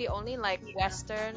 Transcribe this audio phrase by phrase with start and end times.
[0.00, 1.34] the only like Western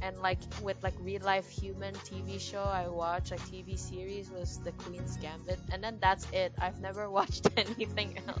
[0.00, 4.58] and like with like real life human TV show I watched, like TV series, was
[4.64, 6.54] The Queen's Gambit, and then that's it.
[6.58, 8.40] I've never watched anything else.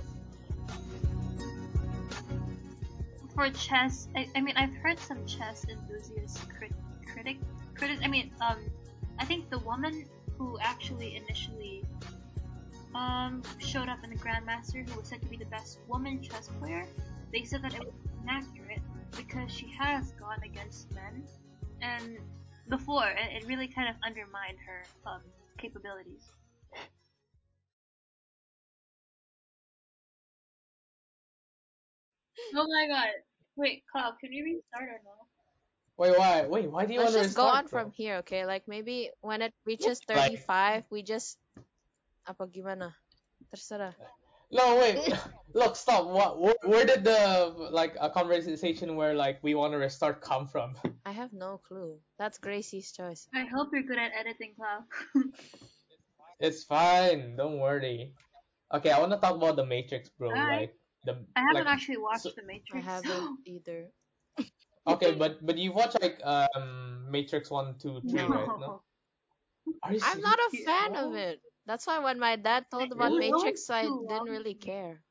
[3.34, 6.72] For chess, I, I mean, I've heard some chess enthusiasts crit-
[7.12, 7.36] critic
[7.74, 7.98] critic.
[8.02, 8.56] I mean, um,
[9.18, 10.06] I think the woman
[10.38, 11.84] who actually initially
[12.94, 16.48] um showed up in the Grandmaster, who was said to be the best woman chess
[16.58, 16.86] player,
[17.34, 18.61] they said that it was inaccurate
[19.16, 21.22] because she has gone against men
[21.80, 22.18] and
[22.68, 25.20] before and it really kind of undermined her um,
[25.58, 26.30] capabilities.
[32.54, 33.08] Oh my god.
[33.56, 35.16] Wait, Cloud, can we restart or no?
[35.98, 36.46] Wait, why?
[36.46, 37.70] Wait, why do you Let's want to just go on bro?
[37.84, 38.46] from here, okay?
[38.46, 41.38] Like maybe when it reaches Like- 35, we just
[42.26, 42.94] apa gimana?
[43.52, 43.92] Terserah.
[44.52, 45.12] No, wait.
[45.54, 46.06] Look, stop.
[46.06, 46.40] What?
[46.40, 50.76] Where, where did the like a conversation where like we want to restart come from?
[51.04, 51.98] I have no clue.
[52.18, 53.28] That's Gracie's choice.
[53.34, 54.84] I hope you're good at editing, Cloud.
[56.42, 57.36] It's fine.
[57.36, 58.14] Don't worry.
[58.74, 60.30] Okay, I want to talk about the Matrix, bro.
[60.30, 60.60] Alright.
[60.60, 60.74] Like
[61.04, 61.24] the.
[61.36, 62.74] I haven't like, actually watched so- The Matrix.
[62.74, 63.86] I haven't either.
[64.88, 68.28] Okay, but but you watched like um Matrix one, two, three, no.
[68.28, 68.48] right?
[68.58, 68.82] No.
[69.84, 70.66] Are you I'm not a serious?
[70.66, 71.40] fan of it.
[71.66, 73.30] That's why when my dad told about Really?
[73.30, 74.28] Matrix, I Too didn't long.
[74.28, 75.02] really care.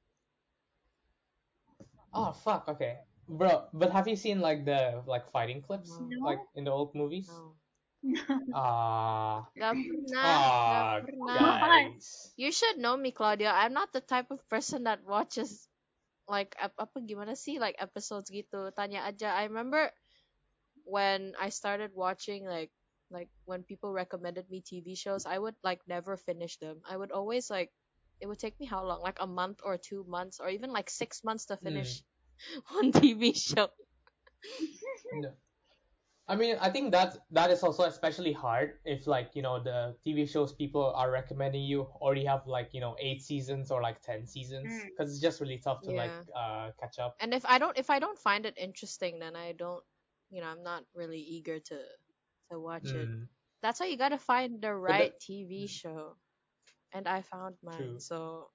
[2.14, 2.68] Oh fuck.
[2.68, 3.68] Okay, bro.
[3.74, 6.26] But have you seen like the like fighting clips No.
[6.26, 7.28] like in the old movies?
[7.30, 7.56] No.
[8.54, 9.46] Ah.
[9.56, 11.58] Gak pernah, Ah, gak pernah.
[11.62, 12.08] guys.
[12.36, 13.52] You should know me, Claudia.
[13.54, 15.70] I'm not the type of person that watches
[16.28, 18.72] like ap- apa gimana sih like episodes gitu.
[18.76, 19.32] Tanya aja.
[19.38, 19.92] I remember
[20.84, 22.72] when I started watching like
[23.12, 26.82] like when people recommended me TV shows, I would like never finish them.
[26.90, 27.72] I would always like
[28.20, 29.02] it would take me how long?
[29.02, 32.04] Like a month or two months or even like six months to finish
[32.72, 33.70] one TV show.
[35.14, 35.32] No.
[36.28, 39.96] I mean, I think that that is also especially hard if like you know the
[40.06, 44.02] TV shows people are recommending you already have like you know eight seasons or like
[44.02, 44.90] ten seasons Mm.
[44.90, 47.18] because it's just really tough to like uh catch up.
[47.20, 49.84] And if I don't if I don't find it interesting, then I don't
[50.30, 51.76] you know I'm not really eager to
[52.52, 53.10] to watch it.
[53.10, 53.28] Mm.
[53.64, 56.18] That's why you gotta find the the- right TV show.
[56.94, 57.96] And I found mine.
[57.96, 58.00] True.
[58.00, 58.52] So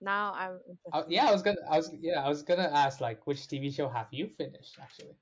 [0.00, 0.60] now I'm
[0.92, 3.70] Uh, yeah, I was gonna, I was, yeah, I was gonna ask like which TV
[3.70, 5.16] show have you finished actually?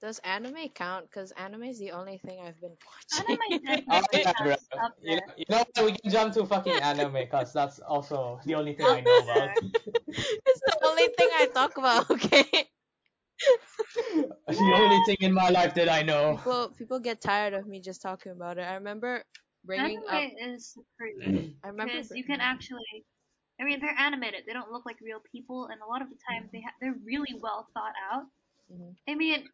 [0.00, 1.08] Does anime count?
[1.08, 3.26] Because anime is the only thing I've been watching.
[3.26, 4.54] Anime Oh yeah, bro.
[5.02, 5.84] You know, you know what?
[5.84, 9.56] We can jump to fucking anime because that's also the only thing I know about.
[10.46, 12.68] it's the only thing I talk about, okay?
[14.48, 16.36] The only thing in my life that I know.
[16.36, 18.62] People people get tired of me just talking about it.
[18.62, 19.22] I remember
[19.64, 23.04] bringing up Anime is pretty I remember because you can actually.
[23.60, 24.44] I mean, they're animated.
[24.46, 26.96] They don't look like real people, and a lot of the time they ha- they're
[27.04, 28.24] really well thought out.
[28.72, 28.94] Mhm.
[29.08, 29.48] I mean,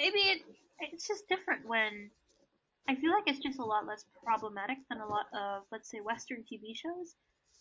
[0.00, 0.38] I mean,
[0.80, 2.10] it's just different when.
[2.88, 6.00] I feel like it's just a lot less problematic than a lot of, let's say,
[6.00, 7.14] Western TV shows,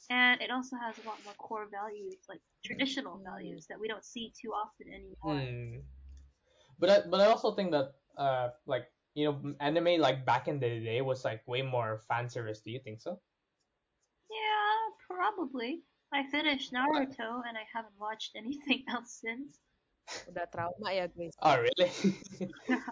[0.10, 3.24] and it also has a lot more core values, like traditional Mm.
[3.28, 5.36] values that we don't see too often anymore.
[5.36, 5.84] Hmm.
[6.80, 10.60] But I, but I also think that uh like you know anime like back in
[10.60, 12.62] the day was like way more fan service.
[12.64, 13.20] Do you think so?
[14.32, 15.84] Yeah, probably.
[16.14, 19.60] I finished Naruto, and I haven't watched anything else since.
[20.30, 21.34] udah trauma ya guys.
[21.42, 21.90] Oh really?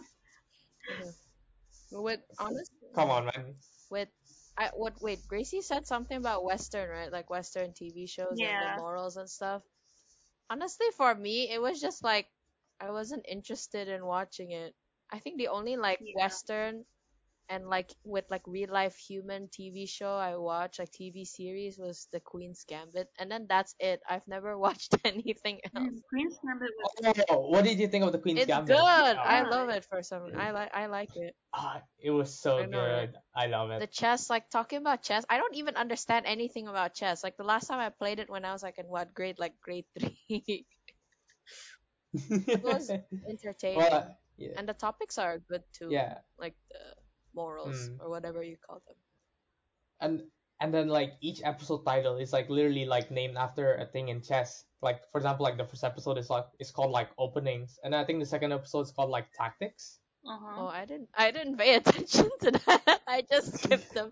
[1.91, 3.55] With honest Come on, man.
[3.89, 4.09] with
[4.57, 7.11] I what wait, Gracie said something about Western, right?
[7.11, 9.63] Like Western TV shows and the morals and stuff.
[10.49, 12.27] Honestly, for me, it was just like
[12.79, 14.75] I wasn't interested in watching it.
[15.11, 16.13] I think the only like Yeah.
[16.23, 16.85] Western
[17.49, 22.07] and like with like real life human TV show I watched, like TV series, was
[22.11, 24.01] The Queen's Gambit, and then that's it.
[24.09, 26.01] I've never watched anything else.
[26.09, 28.75] Queen's Gambit was Oh, what did you think of the Queen's It's Gambit?
[28.75, 29.17] good.
[29.17, 29.49] Oh, I Yeah.
[29.49, 30.31] love it for some.
[30.37, 30.71] I like.
[30.73, 31.35] I like it.
[31.53, 33.07] ah, it was so I know, right?
[33.11, 33.17] good.
[33.35, 33.79] I love it.
[33.79, 37.23] The chess, like talking about chess, I don't even understand anything about chess.
[37.23, 39.39] Like the last time I played it when I was like in what grade?
[39.39, 40.65] Like grade three.
[42.13, 42.89] it was
[43.27, 44.07] entertaining, well, uh,
[44.37, 45.89] yeah, and the topics are good too.
[45.91, 46.79] yeah, Like the
[47.37, 48.01] morals Mm.
[48.01, 48.97] or whatever you call them.
[50.05, 50.23] and
[50.59, 54.21] and then like each episode title is like literally like named after a thing in
[54.21, 54.63] chess.
[54.81, 58.03] Like for example, like the first episode is like is called like openings, and I
[58.05, 59.99] think the second episode is called like tactics.
[60.25, 60.55] uh-huh.
[60.61, 61.09] Oh, I didn't.
[61.25, 63.01] I didn't pay attention to that.
[63.07, 64.11] I just skipped them.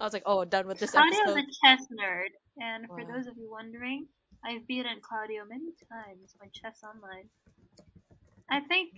[0.00, 1.10] I was like, oh, done with this episode.
[1.24, 1.50] Claudio's episode.
[1.50, 2.32] a chess nerd,
[2.68, 4.06] and for those of you wondering,
[4.46, 7.28] I've beaten Claudio many times on Chess Online.
[8.50, 8.94] I think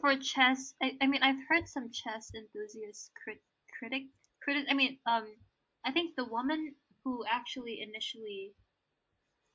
[0.00, 3.42] for chess, I, I mean, I've heard some chess enthusiasts crit-
[3.78, 4.04] critic
[4.42, 4.66] critic.
[4.70, 5.26] I mean, um,
[5.84, 6.74] I think the woman
[7.04, 8.54] who actually initially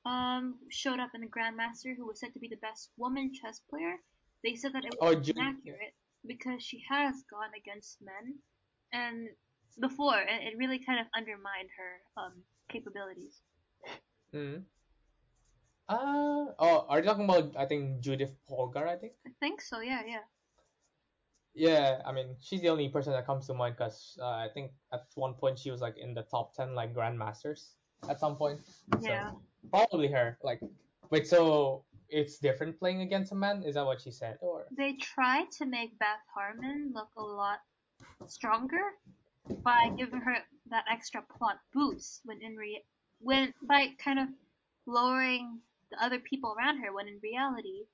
[0.06, 3.60] um showed up in the Grandmaster, who was said to be the best woman chess
[3.70, 3.96] player.
[4.44, 5.96] They said that it Oh, was Ju- inaccurate
[6.28, 8.40] because she has gone against men,
[8.94, 9.30] and
[9.80, 11.92] before, and it really kind of undermined her
[12.22, 13.42] um capabilities.
[14.34, 14.66] Mm.
[15.88, 19.14] Uh, oh, are you talking about, I think, Judith Polgar, I think?
[19.26, 19.82] I think so.
[19.82, 20.26] Yeah, yeah.
[21.54, 24.72] Yeah, I mean, she's the only person that comes to mind because uh, I think
[24.92, 27.76] at one point she was like in the top 10 like grandmasters
[28.10, 28.60] at some point.
[29.02, 29.32] Yeah.
[29.32, 29.42] So
[29.72, 30.38] probably her.
[30.44, 30.60] Like,
[31.12, 33.64] wait, so it's different playing against a man?
[33.64, 34.38] Is that what she said?
[34.42, 37.60] Or They tried to make Beth Harmon look a lot
[38.28, 38.82] stronger
[39.64, 40.36] by giving her
[40.70, 42.84] that extra plot boost when in re-
[43.20, 44.28] when by kind of
[44.88, 45.60] lowering
[45.96, 47.86] the other people around her when in reality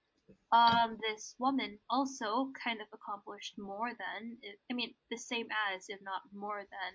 [0.52, 4.38] um this woman also kind of accomplished more than
[4.70, 6.92] I mean the same as if not more than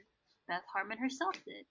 [0.48, 1.66] Beth Harmon herself did.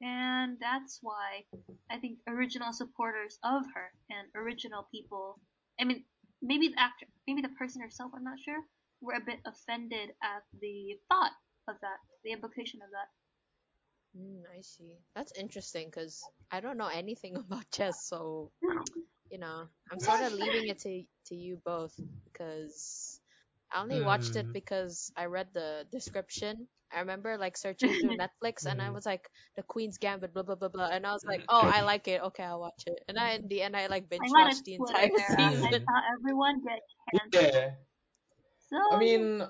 [0.00, 1.44] And that's why
[1.90, 5.40] I think original supporters of her and original people
[5.80, 6.04] I mean
[6.42, 8.62] maybe the actor maybe the person herself I'm not sure
[9.00, 11.32] were a bit offended at the thought
[11.68, 13.08] of that, the implication of that.
[14.18, 14.98] Mm, I see.
[15.14, 18.52] That's interesting because I don't know anything about chess, so
[19.30, 21.94] you know, I'm sort of leaving it to to you both
[22.24, 23.20] because
[23.72, 24.52] I only watched it Hmm.
[24.52, 26.68] because I read the description.
[26.92, 28.94] I remember like searching through Netflix and I Mhm.
[28.94, 31.82] was like the Queen's Gambit, blah blah blah blah, and I was like, oh, I
[31.82, 32.22] like it.
[32.22, 33.00] Okay, I'll watch it.
[33.08, 35.38] And I in the end I like binge I watched the entire there.
[35.64, 35.80] I season.
[35.84, 36.80] saw everyone get
[37.14, 37.52] canceled.
[37.54, 37.70] yeah,
[38.68, 39.42] So I mean,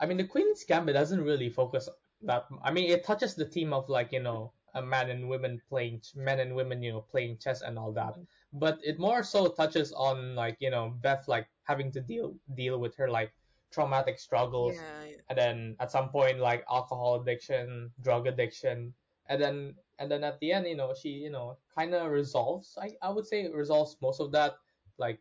[0.00, 1.88] I mean, the Queen's Gambit doesn't really focus
[2.26, 2.46] that.
[2.62, 6.02] I mean, it touches the theme of like you know a man and women playing
[6.16, 8.58] men and women you know playing chess and all that, mm-hmm.
[8.58, 12.78] but it more so touches on like you know Beth like having to deal deal
[12.78, 13.32] with her like
[13.72, 15.16] traumatic struggles Yeah, yeah.
[15.28, 18.94] and then at some point like alcohol addiction drug addiction
[19.28, 22.78] and then and then at the end you know she you know kind of resolves
[22.80, 24.54] I, I would say resolves most of that
[24.98, 25.18] like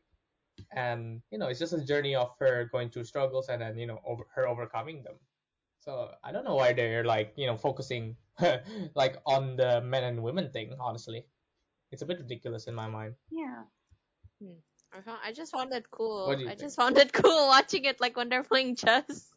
[0.71, 3.87] and you know it's just a journey of her going through struggles and then you
[3.87, 5.15] know over, her overcoming them
[5.83, 8.15] so i don't know why they're like you know focusing
[8.95, 11.25] like on the men and women thing honestly
[11.91, 13.63] it's a bit ridiculous in my mind yeah.
[14.41, 14.53] Hmm.
[14.95, 16.27] I found I just found it cool.
[16.27, 16.61] What do you I think?
[16.61, 19.27] just found it cool watching it like when they're playing chess.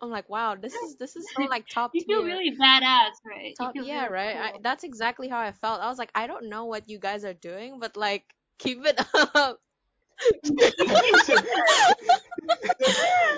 [0.00, 2.16] I'm like, wow, this is this is so like top You tier.
[2.16, 3.54] feel really badass, right?
[3.58, 6.48] Top yeah really right I, that's exactly how i felt i was like i don't
[6.48, 8.24] know what you guys are doing but like
[8.58, 9.58] keep it up
[10.42, 10.74] that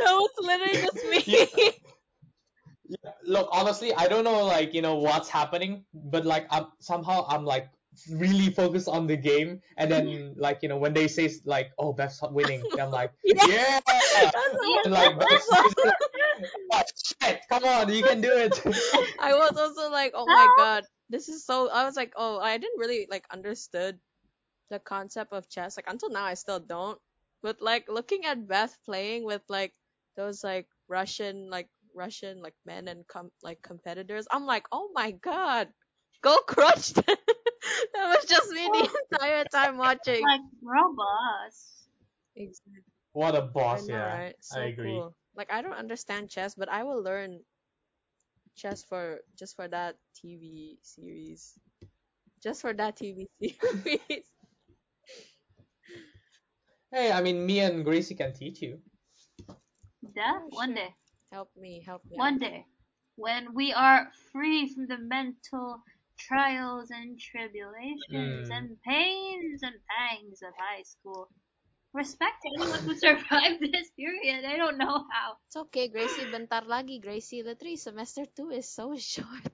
[0.05, 1.45] was literally just me Yeah.
[1.57, 1.71] Yeah,
[3.25, 7.45] look, honestly, I don't know like, you know, what's happening, but like I'm somehow I'm
[7.45, 7.69] like
[8.11, 9.61] really focused on the game.
[9.79, 13.81] And then like, you know, when they say like, oh, Beth's winning, I'm like, yeah.
[13.87, 14.17] That's
[14.85, 15.95] And like Beth that's says, what-
[16.73, 16.83] oh,
[17.23, 18.61] shit, come on, you can do it.
[19.19, 22.59] i was also like oh my god this is so i was like oh i
[22.59, 23.99] didn't really like understood
[24.71, 26.99] the concept of chess like until now i still don't.
[27.43, 29.73] But like looking at beth playing with like
[30.17, 35.11] those like russian like russian like men and com- like competitors i'm like oh my
[35.13, 35.69] god
[36.23, 37.05] go crush them
[37.95, 39.01] that was just me the oh.
[39.13, 41.89] entire time watching like robots.
[42.37, 42.83] exactly
[43.13, 44.29] What a boss, know, yeah.
[44.29, 44.37] right?
[44.41, 44.93] So I agree.
[44.93, 45.17] cool.
[45.35, 47.41] Like I don't understand chess, but I will learn
[48.57, 51.57] chess for just for that TV series.
[52.43, 54.29] Just for that TV series.
[56.93, 58.79] Hey, I mean, me and Gracie can teach you.
[60.15, 60.95] Yeah, one day.
[61.37, 62.17] Help me, help me.
[62.17, 62.65] One day.
[63.17, 65.81] When we are free from the mental
[66.17, 68.57] trials and tribulations Mm.
[68.57, 71.29] and pains and pangs of high school.
[71.93, 74.45] Respect to anyone who survived this period.
[74.45, 75.29] I don't know how.
[75.49, 76.25] It's okay, Gracie.
[76.33, 77.43] Bentar lagi, Gracie.
[77.45, 79.45] Literally, semester two is so short.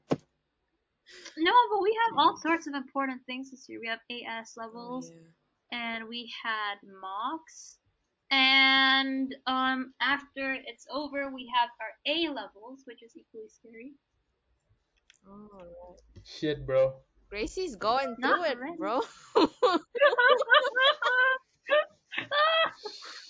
[1.39, 3.79] No, but we have all sorts of important things this year.
[3.83, 5.79] We have AS Oh, levels, yeah.
[5.83, 7.79] and we had mocks.
[8.33, 13.93] And um, after it's over, we have our A levels, which is equally scary.
[15.29, 15.97] Oh.
[16.25, 16.95] Shit, bro.
[17.29, 19.03] Gracie's going Not through it, bro.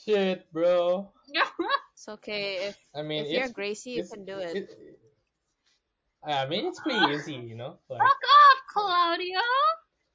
[0.05, 1.11] Shit, bro.
[1.95, 2.69] it's okay.
[2.69, 4.69] If I mean, if you're it's Gracie, you it's, can do it.
[6.25, 7.79] I mean, it's pretty easy, you know.
[7.89, 9.41] Like, Fuck off, Claudio!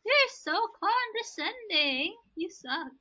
[0.06, 2.16] You're so condescending.
[2.36, 2.94] You suck.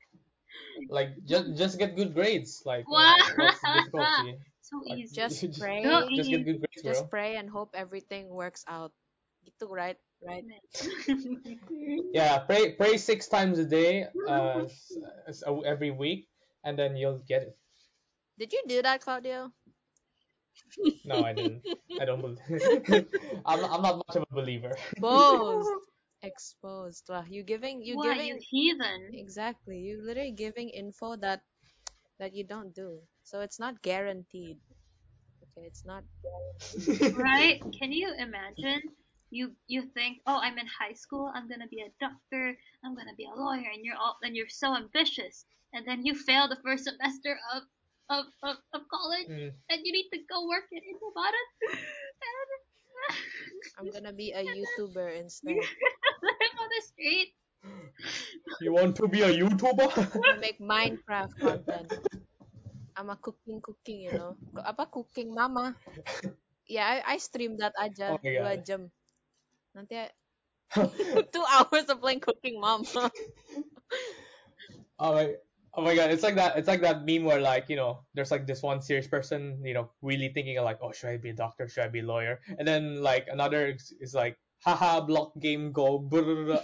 [0.89, 2.63] Like just just get good grades.
[2.65, 3.17] Like, uh, Wow.
[3.37, 4.39] what's the difficulty?
[4.67, 5.15] So Like, easy.
[5.15, 5.83] Just just, pray.
[6.17, 7.09] just get good grades, Just bro.
[7.09, 8.91] pray and hope everything works out.
[9.47, 9.97] Gitu, right?
[10.27, 10.43] Right.
[12.13, 14.97] Yeah, pray pray six times a day, uh, s-
[15.29, 16.27] s- uh, every week,
[16.65, 17.55] and then you'll get it.
[18.39, 19.53] Did you do that, Claudio?
[21.05, 21.63] No, I didn't.
[21.99, 22.41] I don't believe.
[23.47, 24.77] I'm I'm not much of a believer.
[24.99, 25.69] Both.
[26.23, 27.09] Exposed.
[27.09, 29.13] Wow, you giving you Why, you giving heathen?
[29.13, 29.79] exactly.
[29.79, 31.43] You're literally giving info that
[32.19, 33.03] that you don't do.
[33.23, 34.59] So it's not guaranteed.
[35.43, 37.01] Okay, it's not guaranteed.
[37.15, 37.61] Right?
[37.79, 38.83] Can you imagine?
[39.31, 41.31] You you think, oh, I'm in high school.
[41.35, 42.57] I'm gonna be a doctor.
[42.85, 46.15] I'm gonna be a lawyer, and you're all and you're so ambitious, and then you
[46.15, 47.63] fail the first semester of
[48.11, 49.53] of of, of college, Mm.
[49.71, 51.49] and you need to go work in Indomaret.
[53.79, 55.57] I'm gonna be a YouTuber instead.
[56.23, 57.31] live on the street.
[58.61, 59.91] You want to be a YouTuber?
[60.25, 61.93] I make Minecraft content.
[62.97, 64.37] I'm a cooking cooking, you know.
[64.55, 65.77] Ko- Apa cooking mama?
[66.69, 68.89] Yeah, I, I stream that aja Oh my dua jam.
[69.77, 70.15] Nanti I-
[71.33, 73.11] two hours of playing cooking mama.
[74.99, 75.35] oh my
[75.77, 78.31] oh my god it's like that it's like that meme where like you know there's
[78.31, 81.35] like this one serious person you know really thinking like oh should i be a
[81.35, 85.33] doctor should i be a lawyer and then like another is, is like haha block
[85.39, 86.63] game go brrrr."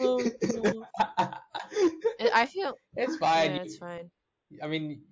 [0.00, 0.18] oh,
[0.54, 0.86] no.
[2.32, 4.10] I feel it's fine yeah, it's fine.
[4.62, 5.02] i mean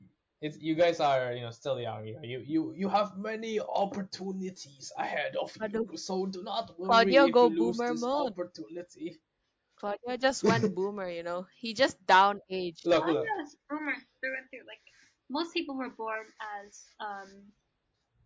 [0.41, 3.61] it's you guys are you know still young you know, you you you have many
[3.61, 8.01] opportunities ahead of you so do not worry Claudio, if go you lose boomer this
[8.01, 8.33] mode.
[8.33, 9.21] opportunity
[9.83, 11.45] Claudia just went boomer, you know.
[11.59, 12.87] He just down aged.
[12.87, 14.65] look look yes, boomer through and through.
[14.71, 14.79] Like
[15.29, 16.27] most people were born
[16.63, 17.51] as um.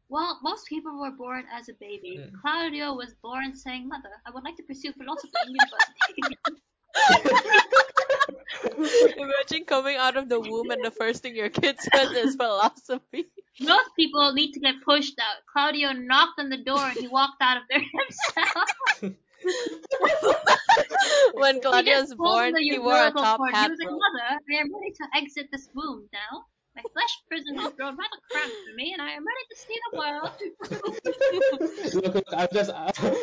[0.08, 2.20] Well, most people were born as a baby.
[2.20, 2.30] Mm.
[2.40, 6.36] Claudio was born saying, "Mother, I would like to pursue philosophy in university."
[9.16, 13.24] Imagine coming out of the womb and the first thing your kid says is philosophy.
[13.60, 15.42] most people need to get pushed out.
[15.50, 19.16] Claudio knocked on the door and he walked out of there himself.
[21.34, 23.54] when Claudia was he just pulled born, the he wore a top cord.
[23.54, 23.64] hat.
[23.66, 23.90] He was like.
[23.90, 26.44] Mother, I am ready to exit this womb now.
[26.74, 29.78] My flesh prison has grown rather cramped for me, and I am ready to see
[29.84, 30.36] the world.
[32.04, 32.70] look, look, I'm just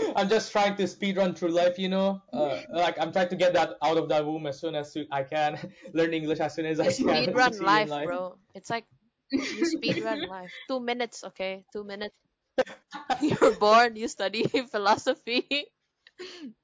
[0.16, 2.22] I'm just trying to speed run through life, you know.
[2.32, 5.22] Uh, like I'm trying to get that out of that womb as soon as I
[5.24, 5.60] can,
[5.94, 7.24] learn English as soon as I You can.
[7.26, 8.08] speed run life, life.
[8.08, 8.38] bro.
[8.56, 8.86] It's like
[9.32, 10.52] you speed run life.
[10.68, 11.64] Two minutes, okay?
[11.72, 12.16] Two minutes.
[13.22, 15.68] You're born, you study philosophy.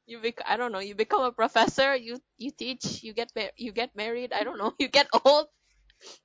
[0.05, 3.53] You bec- I don't know, you become a professor, you you teach, you get ma-
[3.57, 5.47] you get married, I don't know, you get old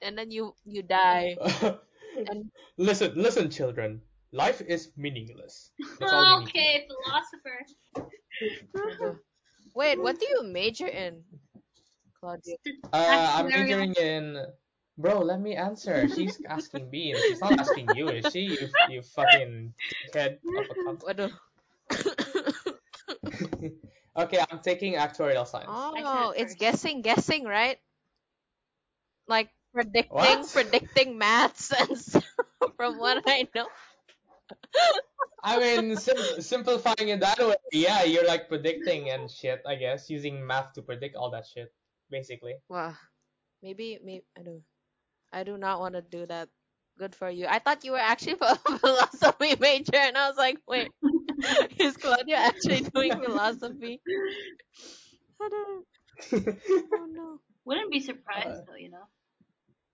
[0.00, 1.36] and then you you die.
[2.14, 2.46] And
[2.78, 4.00] listen, listen, children.
[4.30, 5.70] Life is meaningless.
[5.98, 6.46] That's all you need.
[6.46, 6.54] to know.
[6.54, 7.58] okay, philosopher.
[9.74, 11.22] Wait, what do you major in?
[12.18, 12.56] Claudia.
[12.92, 14.46] Uh, I'm majoring in.
[14.96, 16.06] Bro, let me answer.
[16.08, 18.54] She's asking me, and she's not asking you, is she?
[18.54, 19.74] You, you fucking
[20.14, 21.02] head of a cunt.
[23.24, 23.72] Waduh.
[24.16, 25.68] okay, I'm taking actuarial science.
[25.68, 27.78] oh, said it's guessing, guessing, right?
[29.26, 30.50] Like predicting, What?
[30.52, 32.24] predicting maths and stuff
[32.76, 33.66] from what I know.
[35.42, 40.08] I mean, sim- simplifying it that way, yeah, you're like predicting and shit, I guess,
[40.08, 41.72] using math to predict all that shit,
[42.10, 42.54] basically.
[42.68, 42.94] Wow.
[43.62, 44.62] Maybe, maybe I do.
[45.32, 46.48] I do not want to do that.
[46.96, 47.46] Good for you.
[47.48, 50.92] I thought you were actually a philosophy major, and I was like, wait,
[51.78, 54.00] is Claudia actually doing philosophy?
[55.40, 55.86] I don't.
[56.92, 57.40] Oh no.
[57.64, 59.06] Wouldn't be surprised Uh, though, you know.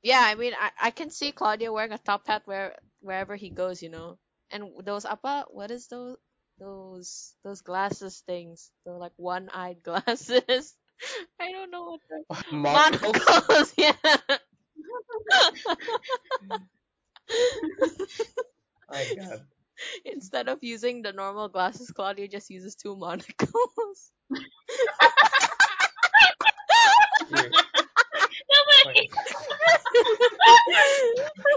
[0.02, 3.50] Yeah, I mean, I, I can see Claudia wearing a top hat where wherever he
[3.50, 4.18] goes, you know.
[4.50, 6.16] And those apa, what is those
[6.58, 8.70] those those glasses things?
[8.84, 10.74] They're like one-eyed glasses.
[11.40, 12.24] I don't know what they're.
[12.52, 13.16] Monocles?
[13.28, 13.92] Monocles, yeah.
[18.90, 19.46] My god.
[20.04, 24.12] Instead of using the normal glasses, Claudia just uses two monocles.
[27.30, 29.10] Nobody.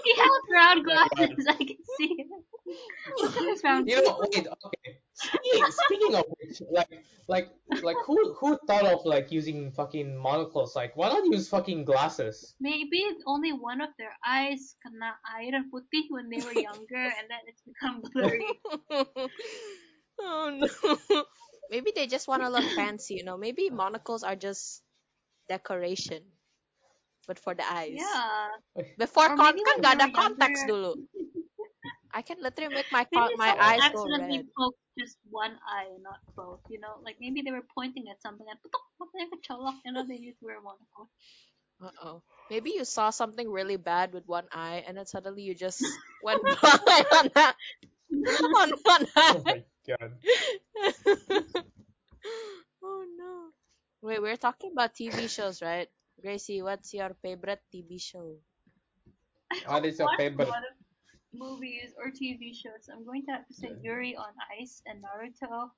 [0.03, 1.46] he held round glasses.
[1.50, 2.27] I can see it.
[3.15, 3.88] It's round.
[3.89, 4.98] You know, wait, okay.
[5.13, 6.89] Speaking, speaking of which, like,
[7.27, 7.48] like,
[7.86, 10.75] like, who, who thought of like using fucking monocles?
[10.75, 12.55] Like, why not use fucking glasses?
[12.60, 17.41] Maybe only one of their eyes kena air putih when they were younger, and then
[17.46, 18.41] it's become blurry.
[20.20, 21.24] oh no.
[21.70, 23.38] Maybe they just want to look fancy, you know.
[23.38, 24.82] Maybe monocles are just
[25.48, 26.22] decoration,
[27.27, 27.98] but for the eyes.
[28.01, 28.50] Yeah.
[28.98, 30.93] Before Or con kan when nggak they ada were contacts younger- dulu.
[32.13, 34.46] I can literally make my Maybe con- my eyes go red.
[34.53, 36.60] poked just one eye and not both.
[36.70, 40.08] You know, like maybe they were pointing at something and putok, matanya kecolok, and then
[40.08, 41.10] they need to wear monocle.
[41.82, 42.22] Uh oh.
[42.50, 45.84] Maybe you saw something really bad with one eye, and then suddenly you just
[46.24, 47.56] went blind on that
[48.12, 49.34] on one Oh eye.
[49.36, 50.12] Oh my god.
[52.84, 53.50] oh no.
[54.02, 55.88] Wait, we're talking about TV shows, right?
[56.22, 58.36] Gracie, what's your favorite TV show?
[59.66, 60.50] What is your favorite?
[61.34, 64.82] What if- movies or TV shows, I'm going to have to say Yuri on Ice
[64.86, 65.70] and Naruto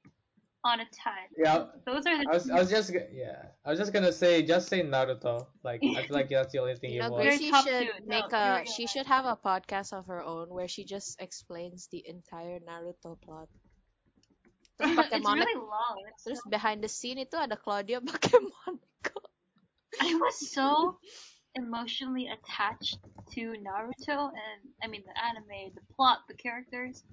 [0.66, 1.30] on a tie.
[1.38, 4.42] Yeah, Those are the I was, I was just yeah, I was just gonna say
[4.42, 5.46] just say Naruto.
[5.62, 7.22] Like I feel like that's the only thing You you know, watch.
[7.22, 8.06] Very Gracie top should two.
[8.10, 8.50] Make you're a.
[8.66, 8.68] right.
[8.68, 13.14] She should have a podcast of her own where she just explains the entire Naruto
[13.22, 13.46] plot.
[14.82, 15.46] Terus pakai it's Monica.
[15.46, 15.96] really long.
[16.10, 19.22] It's Terus so- behind the scene itu ada Claudia pakai Monica.
[20.02, 20.98] I was so
[21.56, 22.98] emotionally attached
[23.34, 27.04] to Naruto and I mean the anime, the plot, the characters.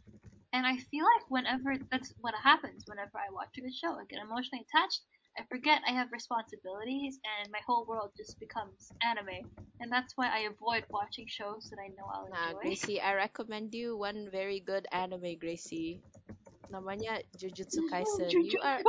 [0.53, 4.05] And I feel like whenever that's what happens whenever I watch a good show, I
[4.11, 5.01] get emotionally attached.
[5.39, 9.49] I forget I have responsibilities and my whole world just becomes anime.
[9.81, 12.61] And that's why I avoid watching shows that I know I'll Nah, enjoy.
[12.61, 16.01] Gracie, I recommend you one very good anime, Gracie.
[16.71, 18.29] Namanya Jujutsu Kaisen.
[18.33, 18.81] You are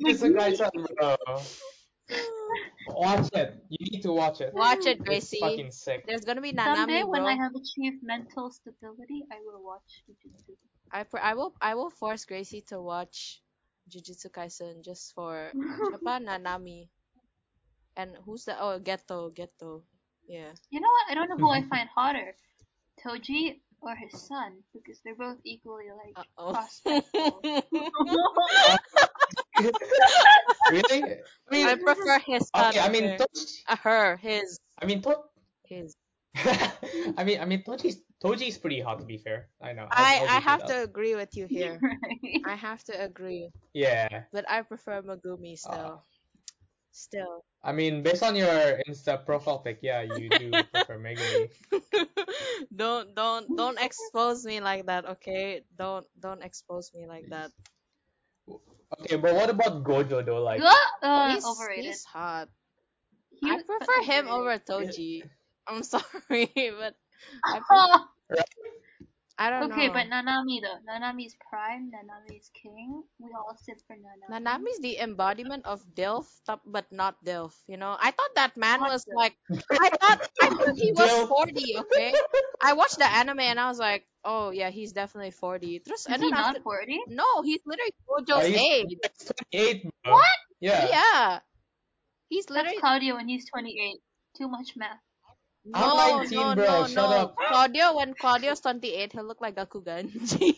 [0.00, 0.56] It's a guy
[0.96, 1.16] bro.
[3.02, 3.48] Watch it.
[3.68, 4.54] You need to watch it.
[4.54, 5.18] watch it, Gracie.
[5.18, 5.40] It's Gracie.
[5.42, 6.06] fucking sick.
[6.06, 7.30] There's gonna be Someday Nanami, when bro.
[7.30, 10.54] I have achieved mental stability, I will watch Jujutsu.
[10.92, 13.42] I pr- I will I will force Gracie to watch
[13.90, 15.50] Jujutsu Kaisen just for
[15.90, 16.86] siapa Nanami.
[17.96, 19.82] And who's the oh Geto Geto.
[20.28, 20.54] Yeah.
[20.70, 21.04] You know what?
[21.10, 22.36] I don't know who I find hotter,
[23.02, 26.52] Toji or his son, because they're both equally like Uh oh.
[26.54, 27.42] prospectful.
[30.70, 31.02] really?
[31.02, 32.80] I mean, I prefer his okay.
[32.80, 33.18] I mean, okay.
[33.18, 33.62] Toji.
[33.68, 35.20] Uh, her his I mean, to-
[35.64, 35.94] his.
[36.34, 39.48] I mean, I mean, Toji's Toji's pretty hot to be fair.
[39.60, 39.86] I know.
[39.90, 41.78] I'll- I I'll I have to agree with you here.
[41.82, 42.40] right.
[42.46, 44.24] I have to agree, Yeah.
[44.32, 46.04] but I prefer Megumi still.
[46.94, 47.44] Still.
[47.64, 51.48] I mean, based on your Insta profile pic, yeah, you do prefer Megumi.
[52.74, 55.62] don't don't don't expose me like that, okay?
[55.76, 57.50] Don't don't expose me like that.
[59.00, 60.42] Okay, but what about Gojo though?
[60.42, 60.60] Like,
[61.02, 61.84] uh, he's, overrated.
[61.84, 62.48] he's hot.
[63.40, 64.94] He I prefer him over overrated.
[64.94, 65.22] Toji.
[65.66, 66.94] I'm sorry, but
[67.44, 67.60] I,
[68.28, 68.40] pre-
[69.42, 69.94] I don't okay, know.
[69.98, 70.78] but Nanami though.
[70.86, 71.90] Nanami's prime.
[71.90, 73.02] Nanami's king.
[73.18, 74.30] We all sit for Nanami.
[74.30, 77.50] Nanami's the embodiment of Dilf, top- but not Dilf.
[77.66, 79.16] You know, I thought that man What was Dilf?
[79.18, 81.28] like, I thought, I thought he was Dilf.
[81.28, 81.76] 40.
[81.82, 82.14] Okay,
[82.62, 85.80] I watched the anime and I was like, oh yeah, he's definitely 40.
[85.80, 87.00] Terus, Is and he then after, not 40?
[87.08, 88.86] no, he's literally Gojo's he's, age.
[89.02, 90.12] he's 28, bro.
[90.14, 90.38] What?
[90.60, 90.86] Yeah.
[90.88, 91.38] Yeah,
[92.28, 93.98] he's That's literally Claudio when he's 28.
[94.38, 95.02] Too much math.
[95.74, 97.16] I'm no, 19, no, bro, no, shut no.
[97.16, 97.36] up.
[97.48, 100.54] Claudio, when Claudio's 28, he'll look like Gakuganji.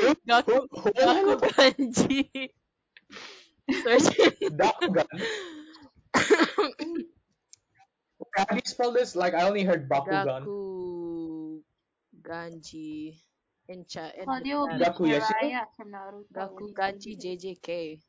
[0.00, 2.50] Who, Gaku, who, who am I Gaku looking Ganji.
[3.70, 4.16] Search-
[4.50, 5.28] Bakugan.
[8.36, 9.16] How do you spell this?
[9.16, 10.24] Like, I only heard Bakugan.
[10.24, 11.62] Gaku
[12.22, 13.18] Ganji
[13.68, 14.16] in chat.
[14.16, 14.92] In Claudio will the be chat.
[14.94, 15.34] Gaku Yashiro?
[15.42, 16.26] Jiraiya from Naruto.
[16.34, 17.60] when Gaku he's Ganji 28.
[17.60, 18.00] JJK.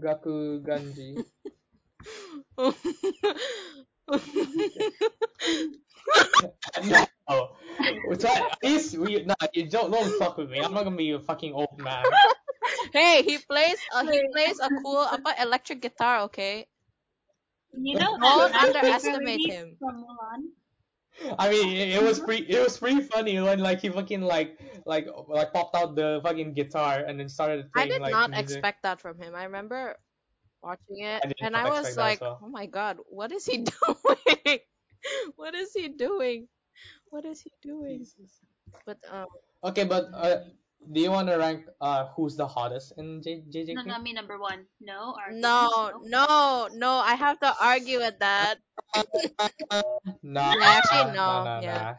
[0.00, 1.24] Gakuganji.
[7.28, 7.50] no.
[8.18, 10.60] So at least we, nah, you don't, don't fuck with me.
[10.60, 12.04] I'm not gonna be a fucking old man.
[12.92, 16.66] hey, he plays uh, he plays a cool apa electric guitar, okay?
[17.76, 19.76] You know Don't underestimate him.
[19.78, 20.56] from Mulan?
[21.38, 24.58] I mean, it, it was pretty, it was pretty funny when like he fucking like,
[24.86, 28.30] like, like popped out the fucking guitar and then started Playing, I did like not
[28.30, 28.40] music.
[28.40, 29.34] expect that from him.
[29.34, 29.96] I remember
[30.62, 32.38] watching it I and I was like, well.
[32.42, 34.60] "Oh my god, what is he doing?
[35.36, 36.48] what is he doing?
[37.10, 38.06] What is he doing?"
[38.86, 39.26] But um
[39.64, 40.44] Okay, but uh,
[40.92, 43.76] do you want to rank uh who's the hottest in J- JJK?
[43.76, 44.64] Nanami number one.
[44.80, 45.14] No.
[45.18, 45.42] Argument.
[45.42, 48.56] no, no, no, I have to argue with that.
[50.22, 51.82] Nah, Yeah, actually, nah, no, nah, yeah.
[51.82, 51.94] nah.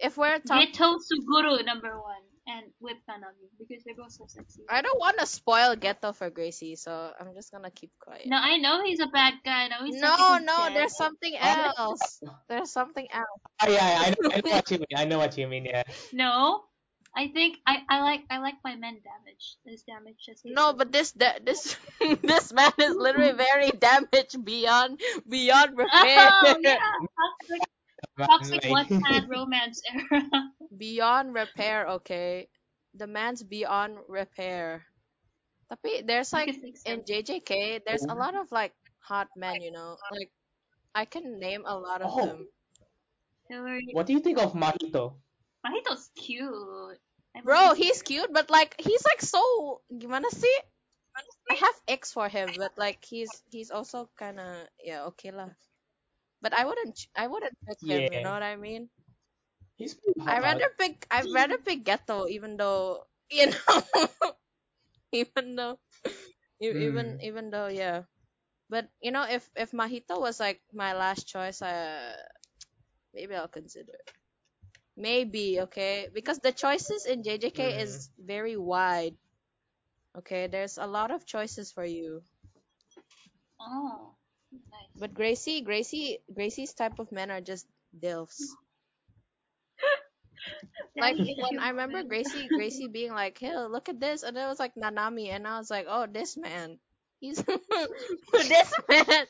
[0.00, 2.22] If we're talking Geto Suguru number one.
[2.48, 3.44] And with Nanami.
[3.58, 4.62] Because they're both so sexy.
[4.70, 8.24] I don't want to spoil Geto for Gracie, so I'm just gonna keep quiet.
[8.24, 9.68] No, I know he's a bad guy.
[9.68, 10.76] No, he's no, no, dead.
[10.76, 12.22] there's something else.
[12.48, 13.40] There's something else.
[13.60, 14.96] Ah, yeah, I know, I know what you mean.
[14.96, 15.66] I know what you mean.
[15.66, 15.82] Yeah.
[16.14, 16.62] No.
[17.18, 19.58] I think I, I like I like my men damaged.
[19.66, 21.74] This damage just No, so- but this da- this
[22.22, 26.30] this man is literally very damaged beyond beyond oh, repair.
[26.30, 26.78] Oh yeah,
[27.18, 27.62] toxic,
[28.22, 30.22] toxic Like- Wattpad romance era.
[30.70, 32.46] beyond repair, okay.
[32.94, 34.86] The man's beyond repair.
[35.68, 36.98] Tapi there's like in him.
[37.02, 39.98] JJK, there's a lot of like hot men, you know.
[40.14, 40.30] Like
[40.94, 42.26] I can name a lot of Oh.
[42.26, 42.38] them.
[43.92, 45.18] What do you think of Mahito?
[45.66, 47.00] Mahito's cute.
[47.38, 50.58] I Bro, he's cute, but like he's like so gimana sih?
[51.50, 55.50] I have X for him, but like he's he's also kind of yeah okay lah.
[56.42, 58.08] But I wouldn't ch- I wouldn't pick him.
[58.12, 58.90] You know what I mean?
[59.76, 60.36] He's pretty hot.
[60.36, 63.78] I rather pick I rather pick Geto, even though you know,
[65.12, 65.78] even though,
[66.60, 67.20] e- even Mm.
[67.22, 68.04] even though yeah.
[68.70, 72.16] But you know, if if Mahito was like my last choice, uh,
[73.14, 73.92] maybe I'll consider.
[73.94, 74.17] it.
[74.98, 77.80] Maybe okay, because the choices in JJK Mhm.
[77.80, 79.16] is very wide.
[80.16, 82.22] Okay, there's a lot of choices for you.
[83.60, 84.16] Oh,
[84.52, 84.90] nice.
[84.96, 87.66] But Gracie, Gracie, Gracie's type of men are just
[87.98, 88.56] dilfs.
[90.98, 92.08] Like Daddy when I remember woman.
[92.08, 95.58] Gracie, Gracie being like, "Hey, look at this," and it was like Nanami, and I
[95.58, 96.78] was like, "Oh, this man,
[97.20, 97.42] he's
[98.48, 99.26] this man,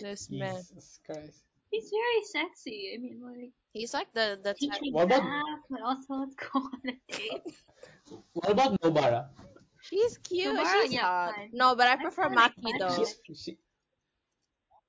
[0.00, 1.44] this man." Jesus Christ.
[1.72, 2.92] He's very sexy.
[2.94, 4.80] I mean, like He's like the the teach type.
[4.92, 7.40] What about- math, but also let's go on a date.
[8.36, 9.28] What about Nobara?
[9.80, 10.52] She's cute.
[10.54, 11.32] Nobara, she's yeah, hot.
[11.34, 11.50] fine.
[11.56, 13.04] No, but I I prefer kinda like Maki though.
[13.24, 13.50] She, she,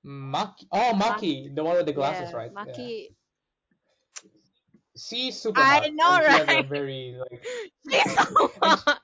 [0.05, 0.67] Maki.
[0.71, 2.51] Oh, Maki, the one with the glasses, yeah, right?
[2.51, 2.59] Yeah.
[2.65, 2.91] Maki.
[4.99, 5.93] She's super I hot.
[5.95, 6.67] know, and She has a right?
[6.69, 7.39] very like
[7.89, 8.99] She's so hot.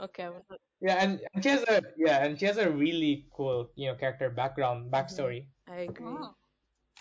[0.00, 3.70] okay, not- yeah, and, and she has a yeah, and she has a really cool
[3.76, 5.46] you know character background backstory.
[5.70, 6.06] I agree.
[6.06, 6.34] Oh.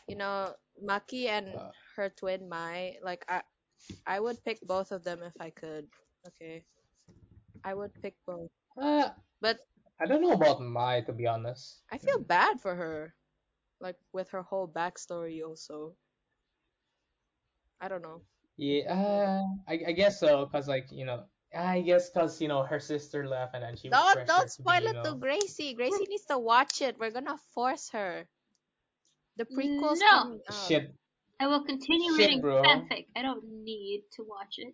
[0.07, 1.71] You know, Maki and Uh.
[1.95, 3.41] her twin Mai, like I,
[4.05, 5.87] I would pick both of them if I could.
[6.27, 6.63] Okay,
[7.63, 8.49] I would pick both.
[8.79, 9.09] Uh,
[9.41, 9.59] But
[9.99, 11.83] I don't know about Mai to be honest.
[11.91, 13.13] I feel bad for her,
[13.81, 15.95] like with her whole backstory also.
[17.81, 18.21] I don't know.
[18.57, 22.63] Yeah, uh, I I guess so, cause like you know, I guess cause you know
[22.63, 25.03] her sister left and then she was Don't pressured don't to be, spoil you it
[25.03, 25.15] to.
[25.15, 25.73] Gracie.
[25.73, 26.97] Gracie needs to watch it.
[26.99, 28.27] We're gonna force her.
[29.37, 30.11] The prequels No.
[30.23, 30.67] coming out.
[30.67, 30.93] Shit,
[31.39, 32.61] I will continue Shit, reading bro.
[32.65, 33.05] fanfic.
[33.15, 34.73] I don't need to watch it.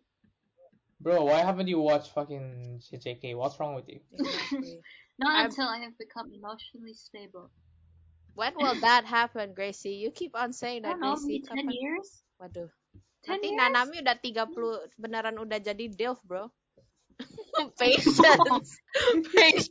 [1.03, 3.35] bro, why haven't you watched fucking JK?
[3.35, 3.99] What's wrong with you?
[4.15, 4.79] Exactly.
[5.19, 7.51] Not I'm- until I have become emotionally stable.
[8.33, 9.99] when will that happen, Gracie?
[10.01, 11.43] You keep on saying I that, don't know, Gracie.
[11.43, 12.07] maybe 10 Kapan- years?
[12.41, 12.69] Waduh.
[13.27, 13.59] 10 Nanti years?
[13.61, 16.49] Nanami udah 30 beneran udah jadi DILF, bro.
[17.77, 18.17] Patience.
[19.37, 19.69] Patience.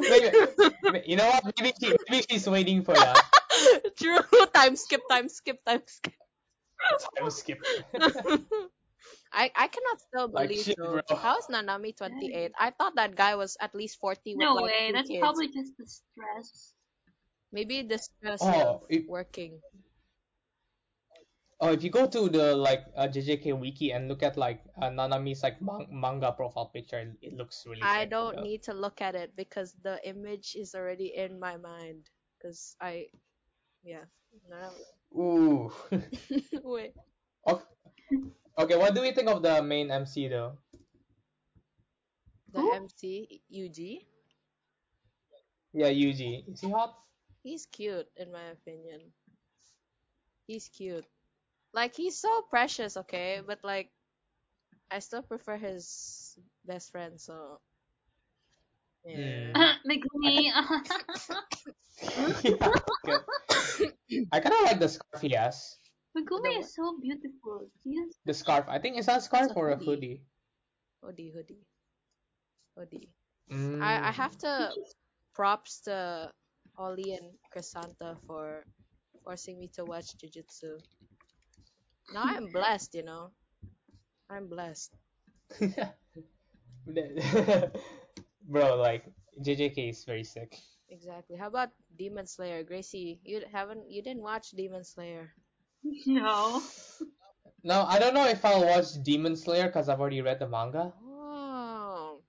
[0.00, 0.32] Maybe,
[1.04, 1.44] you know what?
[1.60, 3.20] Maybe she, maybe she's waiting for that.
[4.04, 4.20] True.
[4.54, 6.12] Time skip, time skip, time skip.
[7.16, 7.58] Time skip.
[9.32, 11.00] I I cannot still Like believe shit, though.
[11.08, 11.16] bro.
[11.16, 12.52] How is Nanami 28?
[12.60, 15.20] I thought that guy was at least 40 with No like way, that's kids.
[15.20, 16.74] probably just the stress.
[17.52, 19.60] Maybe the stress Oh, of it- working.
[21.60, 24.90] oh, if you go to the like uh, JJK wiki and look at like uh,
[24.90, 27.80] Nanami's like man- manga profile picture, it, it looks really.
[27.82, 28.42] I sick, don't though.
[28.42, 32.10] need to look at it because the image is already in my mind.
[32.42, 33.06] Cause I,
[33.84, 34.04] yeah.
[34.48, 34.70] No.
[35.14, 35.72] Ooh.
[36.64, 36.92] Wait.
[37.46, 37.62] okay.
[38.58, 40.58] okay, what do we think of the main MC though?
[42.52, 42.74] The Who?
[42.74, 44.06] MC Yuji.
[45.72, 46.48] Yeah, Yuji.
[46.48, 46.94] Is he hot?
[47.42, 49.00] He's cute in my opinion.
[50.46, 51.04] He's cute.
[51.72, 53.90] Like he's so precious, okay, but like
[54.90, 57.58] I still prefer his best friend, so
[59.04, 59.74] yeah.
[59.86, 60.44] Megumi.
[60.44, 60.80] yeah,
[63.04, 63.20] good.
[64.32, 65.76] I kind of like the scarf he has.
[66.16, 67.68] Megumi is so beautiful.
[67.82, 68.66] He is The scarf.
[68.68, 69.86] I think is that a scarf It's a or a hoodie.
[69.86, 70.22] hoodie?
[71.02, 71.66] Hoodie, hoodie,
[72.76, 73.08] hoodie.
[73.50, 73.82] Mm.
[73.82, 74.72] I I have to
[75.34, 76.30] props to
[76.78, 78.64] Ollie and Chrysanta for
[79.24, 80.78] forcing me to watch Jujutsu.
[82.12, 83.30] Now I'm blessed, you know.
[84.30, 84.92] I'm blessed.
[88.44, 90.58] Bro, like JJK is very sick.
[90.88, 91.36] Exactly.
[91.36, 93.20] How about Demon Slayer, Gracie?
[93.24, 95.34] You haven't, you didn't watch Demon Slayer.
[96.06, 96.62] no.
[97.64, 100.92] No, I don't know if I'll watch Demon Slayer because I've already read the manga.
[101.02, 102.22] Oh,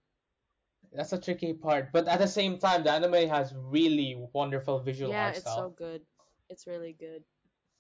[0.91, 5.11] That's a tricky part, but at the same time, the anime has really wonderful visual
[5.11, 5.69] yeah, art it's so style.
[5.69, 6.01] good.
[6.49, 7.23] It's really good.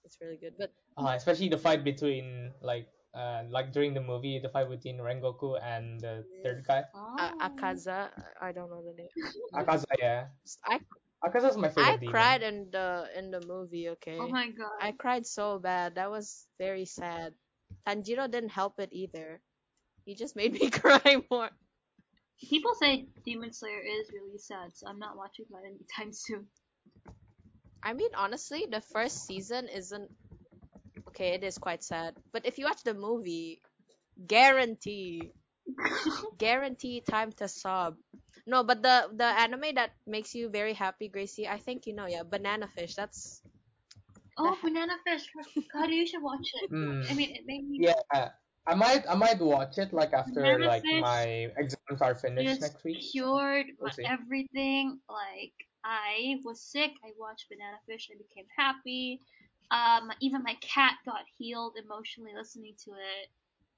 [0.03, 0.55] It's really good.
[0.57, 4.97] But Uh, especially the fight between like uh like during the movie, the fight between
[4.99, 7.15] Rengoku and the third guy, Oh.
[7.19, 8.09] uh, Akaza,
[8.41, 9.09] I don't know the name.
[9.55, 9.85] Akaza.
[9.99, 10.27] Yeah,
[10.65, 10.79] I
[11.23, 12.11] Akaza's my favorite I demon.
[12.13, 13.89] cried in the in the movie.
[13.97, 14.17] Okay.
[14.19, 14.75] Oh my god.
[14.81, 15.95] I cried so bad.
[15.95, 17.33] That was very sad.
[17.87, 19.41] Tanjiro didn't help it either.
[20.05, 21.49] He just made me cry more.
[22.39, 26.47] People say Demon Slayer is really sad, so I'm not watching that anytime soon.
[27.81, 30.09] I mean, honestly, the first season isn't
[31.15, 31.33] okay.
[31.33, 33.61] It is quite sad, but if you watch the movie,
[34.27, 35.31] guarantee,
[36.37, 37.95] guarantee time to sob.
[38.45, 42.05] No, but the the anime that makes you very happy, Gracie, I think you know,
[42.05, 42.93] yeah, Banana Fish.
[42.93, 43.41] That's
[44.37, 45.31] oh, Banana Fish.
[45.73, 46.71] God, you should watch it.
[46.71, 47.09] Mm.
[47.09, 47.79] I mean, it made me.
[47.87, 48.29] Yeah,
[48.67, 52.61] I might I might watch it like after Banana like Fish my exams are finished
[52.61, 53.01] next week.
[53.11, 54.99] cured We'll my everything.
[55.09, 59.21] Like I was sick, I watched Banana Fish, I became happy.
[59.71, 63.29] Um, even my cat got healed emotionally listening to it,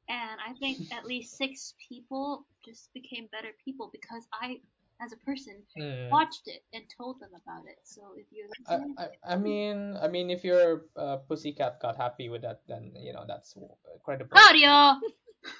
[0.10, 4.60] and I think at least six people just became better people because I
[5.02, 6.10] as a person Hmm.
[6.10, 7.78] watched it and told them about it.
[7.84, 11.96] So if you're I, listening, I, I mean I mean if your uh, pussycat got
[11.98, 13.56] happy with that then you know that's
[14.04, 14.32] credible.
[14.38, 14.98] Claudio!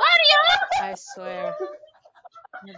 [0.00, 0.40] Claudio!
[0.80, 1.54] I swear.
[2.64, 2.74] You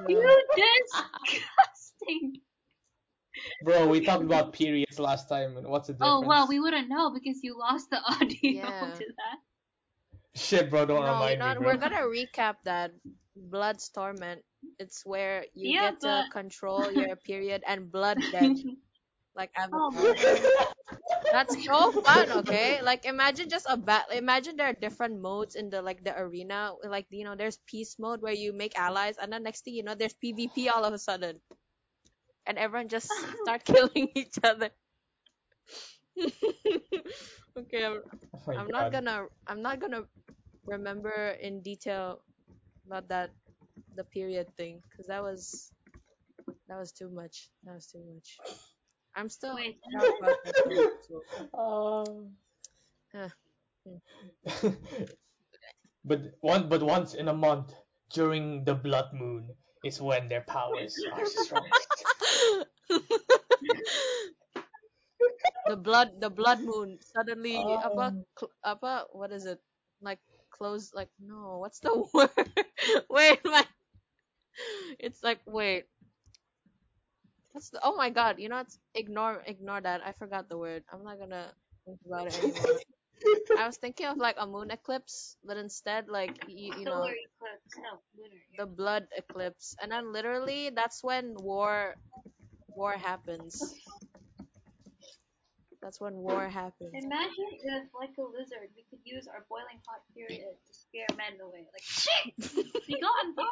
[2.07, 2.41] disgusting!
[3.65, 6.17] Bro, we talked about periods last time and what's the difference?
[6.17, 8.95] Oh well, we wouldn't know because you lost the audio Yeah.
[8.95, 9.39] to that.
[10.35, 11.67] Shit, bro, don't no, remind you know, me, bro.
[11.67, 12.93] we're gonna recap that.
[13.37, 14.45] Blood's torment.
[14.79, 18.53] It's where you Yeah, get to control your period and blood dead,
[19.37, 20.69] like Oh, Avatar.
[21.33, 22.83] That's so fun, okay?
[22.83, 24.07] Like imagine just a bat.
[24.13, 26.73] Imagine there are different modes in the like the arena.
[26.85, 29.83] Like you know, there's peace mode where you make allies, and then next thing you
[29.83, 31.41] know, there's PvP all of a sudden,
[32.47, 33.11] and everyone just
[33.43, 34.71] start killing each other.
[37.59, 38.03] okay, I'm,
[38.33, 39.27] Oh I'm not gonna.
[39.47, 40.05] I'm not gonna
[40.67, 42.21] remember in detail
[42.87, 43.31] about that
[43.97, 45.73] the period thing because that was
[46.69, 47.51] that was too much.
[47.65, 48.39] That was too much.
[49.15, 49.79] I'm still Wait.
[49.93, 50.55] proud about that.
[51.09, 51.25] so-
[51.55, 52.05] Uh,
[53.13, 53.29] Huh.
[56.05, 57.75] but one, but once in a month
[58.11, 62.05] during the blood moon is when their powers are strongest.
[65.67, 68.25] the blood the blood moon suddenly apa Um.
[68.39, 69.61] cl- apa what is it?
[70.03, 72.49] Like close like no what's the word?
[73.11, 73.65] Wait my
[74.99, 75.87] it's like wait.
[77.53, 80.85] What's the oh my god you know it's ignore ignore that i forgot the word.
[80.93, 81.53] I'm not gonna
[81.85, 82.79] think about it anymore
[83.59, 87.15] i was thinking of like a moon eclipse but instead like you, you know Solar
[87.15, 87.77] eclipse.
[87.79, 88.41] No, lunar.
[88.59, 91.95] the blood eclipse and then literally that's when war
[92.69, 93.75] war happens
[95.83, 100.03] that's when war happens Imagine if, like a lizard, we could use our boiling hot
[100.15, 101.67] period to scare men away.
[101.73, 102.37] Like, shit!
[102.87, 103.45] Be gone, boy!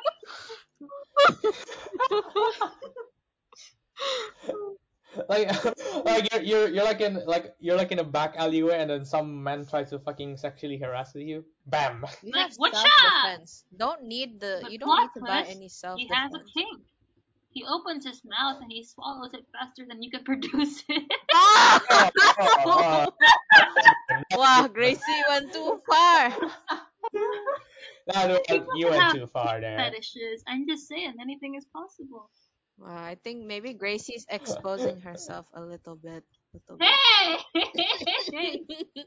[5.28, 5.48] Like,
[6.04, 9.04] like you're, you're you're like in like you're like in a back alleyway, and then
[9.04, 11.44] some man tries to fucking sexually harass you.
[11.66, 12.04] Bam.
[12.22, 12.76] You Like, have whatcha?
[12.78, 13.64] self-defense.
[13.76, 14.60] Don't need the.
[14.62, 16.50] But you don't need plot to buy twist, any He has a self-defense.
[16.54, 16.82] kink.
[17.52, 21.02] He opens his mouth and he swallows it faster than you can produce it.
[21.34, 22.10] Oh,
[22.64, 23.12] oh,
[24.36, 26.30] wow, Gracie went too far.
[27.12, 29.76] no, no, People you went too far there.
[29.78, 30.44] Fetishes.
[30.46, 32.30] I'm just saying, anything is possible.
[32.80, 36.24] Wow, I think maybe Gracie's exposing herself a little bit.
[36.54, 36.88] Little bit.
[38.32, 38.60] Hey!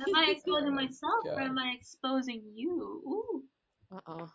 [0.00, 3.02] am I exposing myself or am I exposing you?
[3.06, 3.42] Ooh,
[3.90, 4.28] Uh oh.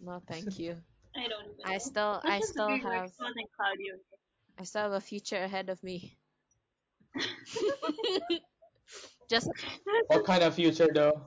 [0.00, 0.76] No, thank you.
[1.16, 3.10] I don't even I still, I still have.
[4.58, 6.16] I still have a future ahead of me.
[9.28, 9.48] Just,
[10.06, 11.20] What kind of future though?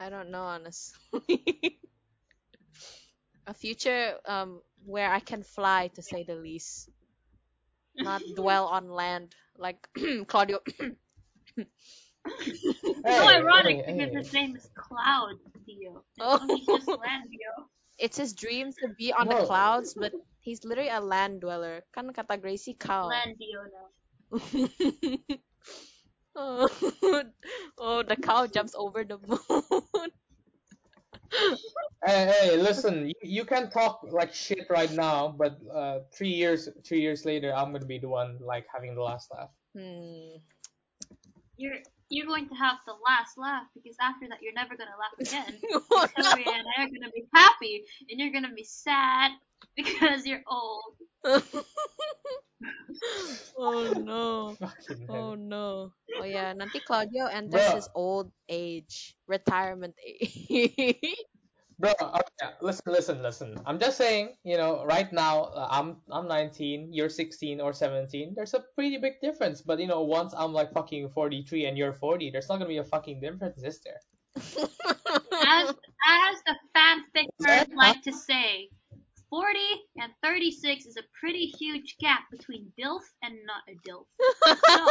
[0.00, 1.80] I don't know, honestly.
[3.46, 6.90] a future um where I can fly, to say the least,
[7.96, 9.88] not dwell on land like
[10.26, 10.60] Claudio.
[10.78, 10.90] so
[13.04, 14.18] Hey, ironic hey, because hey.
[14.18, 16.02] his name is Cloud Dio.
[16.20, 16.40] Oh.
[16.46, 17.68] He's just Land Dio.
[17.98, 21.82] it's his dream to be on the clouds, but he's literally a land dweller.
[21.92, 23.08] Kan kata Gracie cow.
[23.08, 23.86] Land Dio now.
[26.36, 26.68] oh,
[27.78, 30.10] oh, the cow jumps over the moon.
[32.04, 36.68] Hey, hey, listen, you, you can talk like shit right now, but uh, three years,
[36.82, 39.50] three years later, I'm gonna be the one like having the last laugh.
[39.76, 40.38] hmm.
[41.56, 41.76] You're
[42.08, 45.60] you're going to have the last laugh because after that you're never gonna laugh again.
[45.92, 49.32] Oh, Victoria and I are gonna be happy and you're gonna be sad
[49.76, 50.94] because you're old.
[53.58, 54.56] oh no.
[55.08, 55.92] Oh no.
[56.18, 57.74] Oh yeah, nanti Claudio enters Bruh.
[57.74, 61.00] his old age, retirement age.
[61.80, 63.56] Bro, okay, listen, listen, listen.
[63.64, 68.34] I'm just saying, you know, right now uh, I'm I'm 19, you're 16 or 17.
[68.36, 71.94] There's a pretty big difference, but you know, once I'm like fucking 43 and you're
[71.94, 74.00] 40, there's not gonna be a fucking difference, is there?
[74.36, 78.68] As as the fanfic nerds like to say,
[79.30, 79.58] 40
[79.98, 84.06] and 36 is a pretty huge gap between DILF and not a DILF.
[84.42, 84.84] So,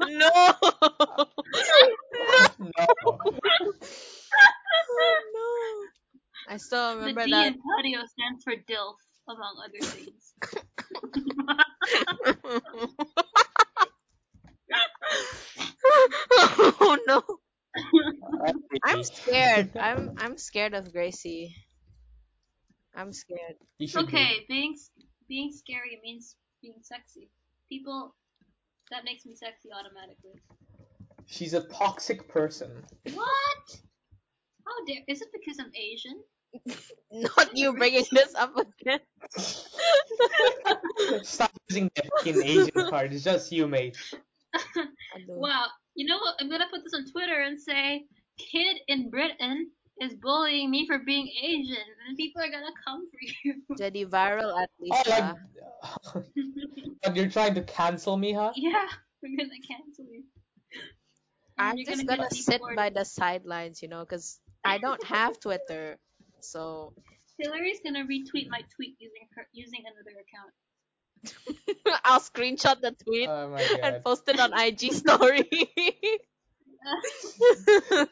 [0.06, 0.06] no.
[0.08, 1.26] no.
[5.06, 5.44] oh no.
[6.48, 7.46] I still remember the D that.
[7.48, 8.96] in Claudio stands for DILF,
[9.28, 10.32] among other things.
[16.80, 17.22] oh no.
[18.84, 19.76] I'm scared.
[19.76, 21.54] I'm I'm scared of Gracie.
[22.98, 23.54] I'm scared.
[23.78, 24.16] You should be.
[24.16, 24.76] okay, being
[25.28, 27.30] being scary means being sexy.
[27.68, 28.14] People,
[28.90, 30.40] that makes me sexy automatically.
[31.26, 32.70] She's a toxic person.
[33.14, 33.64] What?
[34.66, 35.02] How dare?
[35.06, 36.22] Is it because I'm Asian?
[37.12, 39.00] Not you bringing this up again.
[41.22, 43.12] Stop using the fucking Asian card.
[43.12, 43.96] It's just you, mate.
[44.74, 44.86] Aduh.
[45.28, 45.66] Wow.
[45.94, 46.34] You know what?
[46.40, 48.06] I'm gonna put this on Twitter and say,
[48.38, 53.20] "Kid in Britain is bullying me for being Asian," and people are gonna come for
[53.44, 53.62] you.
[53.78, 54.94] Jadi viral at least.
[54.94, 56.24] Oh, like,
[57.02, 58.52] but you're trying to cancel me, huh?
[58.56, 58.88] yeah,
[59.22, 60.24] we're gonna cancel you.
[61.58, 62.76] And I'm you're just gonna sit deported.
[62.76, 65.98] by the sidelines, you know, because I don't have Twitter.
[66.40, 66.94] So
[67.38, 70.52] Hillary's gonna retweet my tweet using her using another account.
[72.04, 75.50] I'll screenshot the tweet Oh and post it on IG story.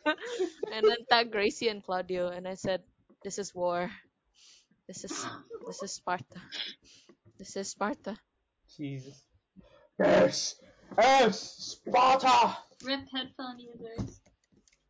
[0.73, 2.83] and then tag Gracie and Claudio and I said,
[3.23, 3.91] This is war.
[4.87, 5.27] This is
[5.67, 6.41] this is Sparta.
[7.39, 8.17] This is Sparta.
[8.77, 9.21] Jesus.
[9.99, 10.55] Yes!
[10.97, 11.41] Yes!
[11.59, 12.57] Sparta!
[12.85, 14.21] Rip headphone users.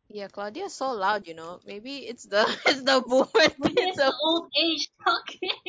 [0.09, 1.59] Yeah, Claudio's so loud, you know.
[1.65, 3.73] Maybe it's the it's the boomer thing.
[3.77, 5.49] it's So, the old age talking.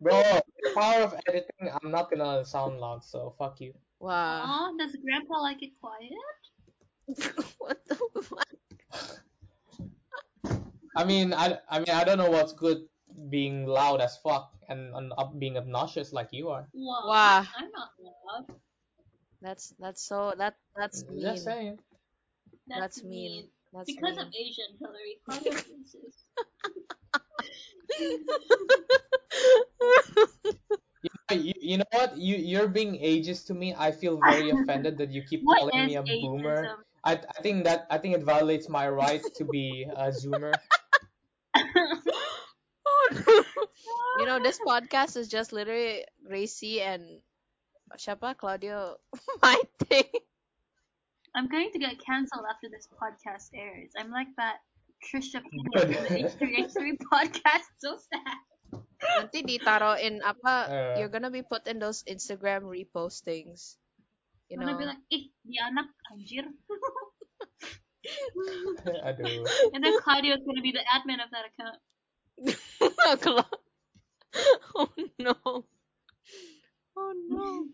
[0.00, 0.22] Bro,
[0.74, 3.72] power of editing, I'm not gonna sound loud, so fuck you.
[4.00, 4.42] Wow.
[4.44, 6.10] Aw, does Grandpa like it quiet?
[7.58, 8.48] what the fuck?
[10.96, 12.82] I mean, I, I mean, I don't know what's good
[13.28, 16.66] being loud as fuck and, and up being obnoxious like you are.
[16.72, 17.02] Wow.
[17.06, 17.46] Wow.
[17.56, 18.46] I'm not loud.
[19.42, 21.20] That's that's so that that's mean.
[21.22, 21.78] Just saying.
[22.68, 23.48] That's, That's mean.
[23.72, 24.26] That's Because mean.
[24.26, 25.18] of Asian Hillary.
[25.24, 26.24] Claudia racist.
[31.30, 32.16] You know, you, you know what?
[32.16, 33.74] You you're being ageist to me.
[33.76, 36.76] I feel very offended that you keep calling me a boomer.
[37.04, 40.52] I I think that I think it violates my right to be a zoomer.
[44.18, 47.20] you know, this podcast is just literally Gracie and
[47.98, 48.96] siapa Claudio
[49.42, 50.04] my thing.
[51.34, 53.90] I'm going to get cancelled after this podcast airs.
[53.96, 54.58] I'm like that
[54.98, 55.94] Trisha Paytas Good.
[55.94, 57.70] from the H3H3 podcast.
[57.78, 58.36] So sad.
[59.00, 60.54] Nanti ditaro in apa?
[60.68, 60.94] Uh.
[61.00, 63.80] you're gonna be put in those Instagram repostings.
[64.48, 66.44] You I'm gonna be like, eh, di anak anjir.
[69.04, 69.44] Aduh.
[69.74, 71.78] and then Claudio is gonna be the admin of that account.
[73.24, 73.60] Cla-
[74.76, 75.36] oh no.
[76.96, 77.66] Oh no.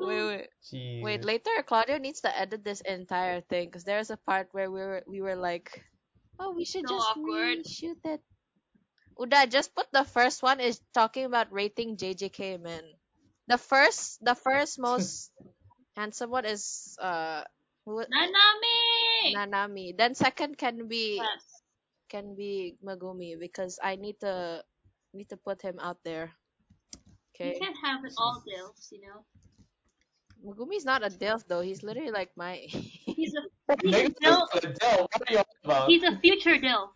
[0.00, 0.48] Wait, wait.
[0.64, 1.04] Jesus.
[1.04, 4.80] Wait, later Claudio needs to edit this entire thing because there's a part where we
[4.80, 5.84] were we were like,
[6.38, 7.58] oh, we should So just awkward.
[7.64, 8.22] reshoot it.
[9.20, 12.82] Uda, just put the first one is talking about rating JJK man.
[13.48, 15.30] The first, the first most
[15.96, 17.44] handsome one is uh
[17.84, 19.34] who, Nanami!
[19.36, 19.96] Nanami.
[19.96, 21.62] Then second can be Yes.
[22.08, 24.64] can be Megumi because I need to
[25.12, 26.32] need to put him out there.
[27.34, 27.52] Okay.
[27.52, 27.58] You Okay.
[27.60, 29.24] can't have it all dilfs, you know.
[30.44, 31.60] Megumi's not a DILF though.
[31.60, 33.44] He's literally like my He's a
[33.76, 34.46] Nigga, No.
[34.54, 35.88] Adele, what are you about?
[35.88, 36.88] he's a future dilf.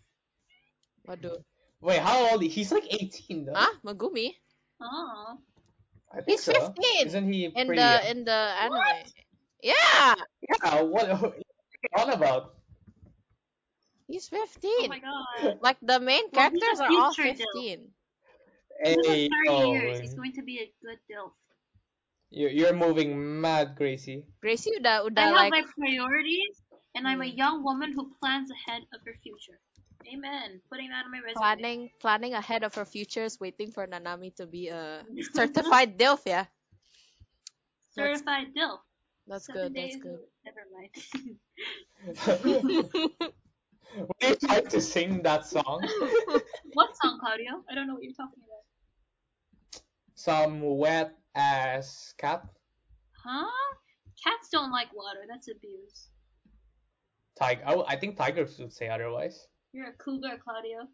[1.07, 1.45] Waduh.
[1.85, 2.41] Wait, how old?
[2.43, 3.53] He's like 18 though.
[3.53, 3.69] Huh?
[3.85, 4.33] Megumi?
[4.81, 5.37] Oh.
[6.09, 6.53] I think He's so.
[6.57, 8.05] 15 Isn't he In pretty the young?
[8.09, 9.05] in the anime.
[9.61, 10.15] Yeah!
[10.49, 11.45] Yeah, what, what are you
[12.01, 12.57] on about?
[14.09, 14.49] He's 15.
[14.65, 14.89] Oh 15.
[14.89, 15.59] my god.
[15.61, 17.93] like the main Well, characters are all 15.
[18.85, 21.33] In Hey, about 30 yo, years, he's going to be a good dilf.
[22.31, 24.25] you're, you're moving mad, Gracie.
[24.43, 26.57] Gracie udah I udah have like my priorities,
[26.97, 27.37] and I'm a Hmm.
[27.39, 29.61] young woman who plans ahead of her future.
[30.13, 30.61] Amen.
[30.71, 31.35] Putting that on my resume.
[31.37, 36.47] planning planning ahead of her futures, waiting for Nanami to be a certified DILF, yeah.
[37.97, 38.79] That's, Certified dilf.
[39.29, 40.03] that's Seven good, that's days.
[40.03, 40.19] good.
[40.45, 40.91] Never mind.
[43.97, 45.81] Were you trying to sing that song?
[46.73, 47.63] what song, Claudio?
[47.71, 49.83] I don't know what you're talking about.
[50.17, 52.45] Some wet ass cat.
[53.25, 53.47] Huh?
[54.23, 55.21] Cats don't like water.
[55.29, 56.09] That's abuse.
[57.39, 57.63] Tiger.
[57.67, 59.47] I, oh, I think tigers would say otherwise.
[59.75, 60.89] You're a cougar, Claudio.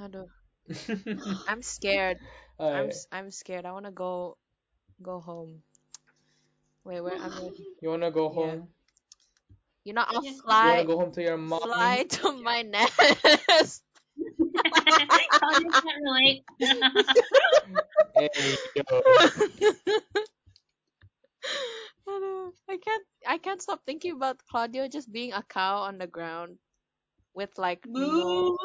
[0.00, 0.28] Aduh.
[1.48, 2.18] I'm scared.
[2.74, 3.66] I'm Uh, s- I'm scared.
[3.66, 4.38] I want to go
[5.02, 5.62] go home.
[6.84, 7.66] Wait, where I'm ready.
[7.82, 8.56] you wanna go Yeah.
[8.56, 8.68] home?
[9.84, 11.60] You know, I'll Yes, You wanna fly go home to your mom?
[11.62, 12.92] fly to my nest.
[15.32, 16.44] Claudio can't relate.
[18.14, 18.82] Hey, yo.
[22.08, 26.06] Aduh, I can't I can't stop thinking about Claudio just being a cow on the
[26.06, 26.58] ground
[27.38, 28.02] with like Moo.
[28.02, 28.58] no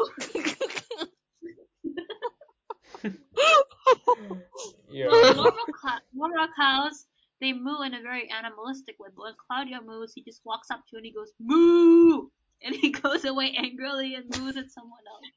[4.89, 5.09] Yo.
[5.09, 7.05] normal, cla- normal cows,
[7.39, 9.09] they moo in a very animalistic way.
[9.15, 12.29] But when Claudio moves, he just walks up to you and he goes moo,
[12.63, 15.29] and he goes away angrily and moves at someone else.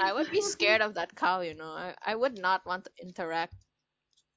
[0.00, 1.72] I would be scared of that cow, you know.
[1.72, 3.54] I, I would not want to interact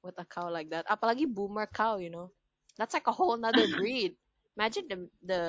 [0.02, 0.88] with a cow like that.
[0.88, 2.32] Apalagi boomer cow, you know.
[2.76, 4.16] That's like a whole nother breed.
[4.56, 5.42] Imagine the the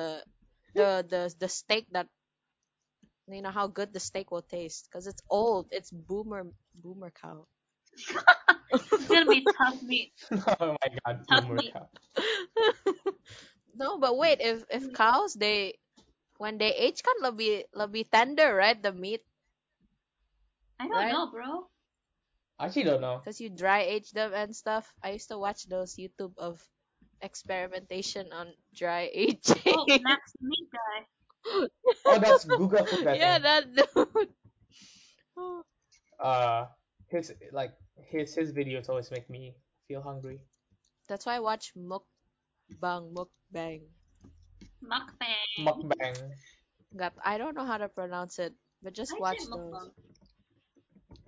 [0.74, 2.08] the the the steak that
[3.34, 5.68] you know how good the steak will taste because it's old.
[5.70, 7.46] It's boomer boomer cow.
[8.94, 10.12] It's gonna be tough meat.
[10.60, 11.74] oh my god, Tough boomer meat.
[11.74, 11.88] cow.
[13.74, 15.78] no, but wait, if if cows they
[16.38, 18.78] when they age kan lebih lebih tender, right?
[18.80, 19.22] The meat
[20.80, 21.08] I don't Right?
[21.08, 21.70] know, bro.
[22.58, 23.22] I actually don't know.
[23.22, 24.92] because you dry age them and stuff.
[25.02, 26.62] I used to watch those YouTube of
[27.20, 29.10] experimentation on dry
[29.66, 29.72] oh, aging.
[29.72, 31.06] Oh, Max meat guy.
[32.04, 33.06] Oh, that's Guga Food.
[33.06, 33.76] I yeah, think.
[33.76, 34.28] that dude.
[36.20, 36.66] Uh,
[37.08, 37.72] his like
[38.10, 39.54] his his videos always make me
[39.88, 40.40] feel hungry.
[41.08, 43.82] That's why I watch mukbang, mukbang.
[44.82, 45.58] Mukbang.
[45.58, 46.16] Mukbang.
[46.96, 49.58] Got I don't know how to pronounce it, but just I watch those.
[49.58, 49.90] mukbang.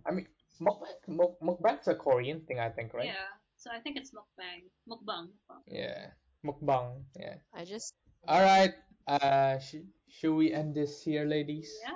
[0.07, 0.27] I mean,
[0.61, 0.95] mukbang.
[1.09, 3.07] Muk, mukbang's a Korean thing, I think, right?
[3.07, 3.31] Yeah.
[3.57, 4.69] So I think it's mukbang.
[4.89, 5.29] Mukbang.
[5.67, 6.13] Yeah.
[6.47, 7.03] Mukbang.
[7.19, 7.37] Yeah.
[7.53, 7.95] I just
[8.29, 8.73] All right.
[9.07, 11.73] Uh, sh- should we end this here, ladies?
[11.83, 11.93] Yeah.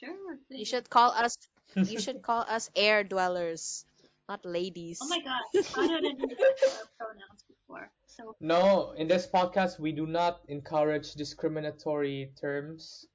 [0.00, 0.38] Sure.
[0.50, 1.38] you should call us
[1.76, 3.84] you should call us air dwellers,
[4.28, 4.98] not ladies.
[5.00, 5.42] Oh my god.
[5.78, 6.38] I didn't use
[6.74, 7.90] our pronouns before.
[8.06, 13.06] So No, in this podcast we do not encourage discriminatory terms.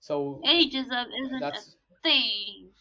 [0.00, 2.72] So ageism isn't that's a thing.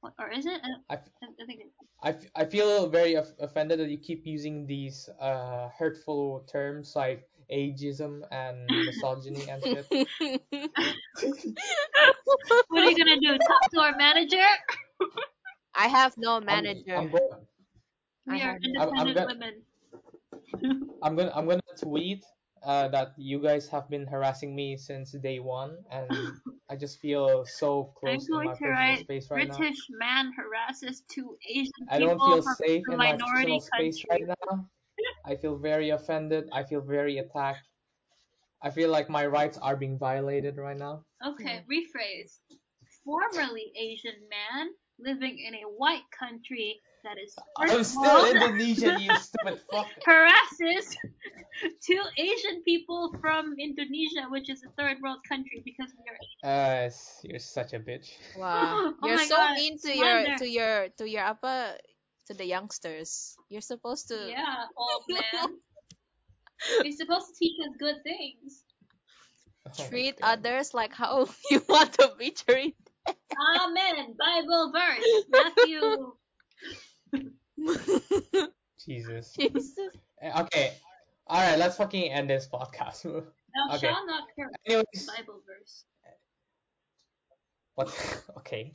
[0.00, 0.60] What, or is it?
[0.90, 1.70] I, I, f- I think it,
[2.02, 6.94] I, f- I feel very of- offended that you keep using these uh hurtful terms
[6.96, 7.22] like
[7.52, 9.86] ageism and misogyny and shit.
[12.68, 13.38] what are you gonna do?
[13.38, 14.46] Talk to our manager?
[15.74, 16.96] I have no I'm, manager.
[16.96, 17.46] I'm, go-
[18.28, 19.54] I We are have I'm, I'm, independent gonna, women.
[21.02, 22.24] I'm gonna I'm gonna tweet
[22.62, 26.10] uh, that you guys have been harassing me since day one, and
[26.70, 29.56] I just feel so I'm close in going my to personal write space right now.
[29.56, 33.60] British man harasses two Asian I people don't feel from safe a in my minority
[33.60, 34.26] personal space country.
[34.26, 34.68] right now.
[35.28, 36.48] I feel very offended.
[36.52, 37.68] I feel very attacked.
[38.62, 41.04] I feel like my rights are being violated right now.
[41.24, 42.40] Okay, rephrase.
[43.04, 49.14] Formerly Asian man living in a white country that is I'm still world Indonesian, you
[49.20, 49.86] stupid fuck.
[50.04, 50.96] harasses
[51.84, 56.90] two Asian people from Indonesia, which is a third world country because we are Uh,
[57.22, 58.18] you're such a bitch.
[58.36, 58.94] Wow.
[59.02, 61.78] Oh You're so God, mean to your to your to your apa
[62.28, 63.36] to the youngsters.
[63.48, 65.58] You're supposed to Yeah, old man.
[66.84, 68.64] You're supposed to teach us good things.
[69.66, 70.38] Oh treat God.
[70.38, 72.74] others like how you want to be treated.
[73.08, 74.16] Amen.
[74.18, 75.24] Bible verse.
[75.28, 76.12] Matthew.
[78.86, 79.32] Jesus.
[79.38, 79.78] Jesus.
[80.22, 80.72] Eh, Okay.
[81.30, 83.02] All right, let's fucking end this podcast.
[83.02, 83.22] Thou
[83.74, 83.86] Okay.
[83.88, 84.52] shalt not curse.
[84.64, 85.84] Anyways, Bible verse.
[87.74, 87.88] what?
[88.38, 88.74] Okay.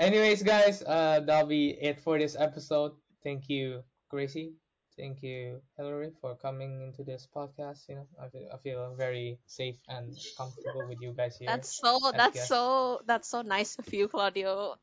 [0.00, 2.92] Anyways, guys, uh, that'll be it for this episode.
[3.22, 4.54] Thank you, Gracie.
[4.96, 7.84] Thank you, Hillary, for coming into this podcast.
[7.88, 11.48] You know, I feel, I feel very safe and comfortable with you guys here.
[11.48, 12.48] That's so that's guests.
[12.48, 14.76] so that's so nice of you, Claudio.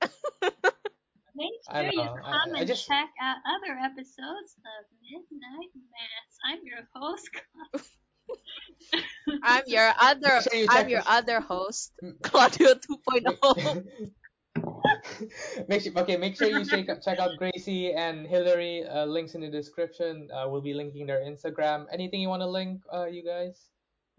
[1.35, 4.85] Make I sure you know, I- come I and just- check out other episodes of
[5.01, 6.29] Midnight Mass.
[6.45, 7.29] I'm your host.
[9.43, 11.91] I'm your other sure you I'm your us- other host,
[12.23, 13.53] Claudio oh.
[13.55, 13.87] 2.0.
[15.67, 18.85] make sure, okay, make sure you check out, check out Gracie and Hillary.
[18.85, 20.29] Uh, links in the description.
[20.33, 21.85] Uh, we'll be linking their Instagram.
[21.91, 23.69] Anything you want to link, uh, you guys?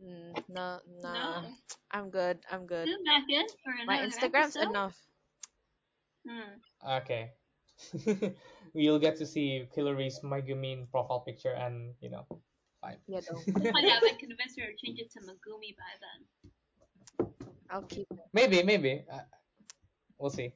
[0.02, 1.12] Mm, no, No.
[1.12, 1.42] nah.
[1.90, 2.38] I'm good.
[2.50, 2.86] I'm good.
[2.86, 4.70] Tune back in for My Instagram's episode.
[4.70, 4.96] enough.
[6.26, 6.60] Hmm.
[7.02, 7.32] Okay.
[8.74, 12.26] You'll get to see Hillary's Megumin profile picture and you know,
[12.80, 12.96] fine.
[13.06, 13.42] Yeah, don't.
[13.56, 17.28] Oh my I convinced her to change it to Megumi by then.
[17.70, 18.18] I'll keep it.
[18.32, 19.04] Maybe, maybe.
[19.10, 19.20] Uh,
[20.18, 20.52] we'll see.